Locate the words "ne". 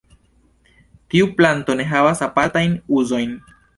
1.81-1.85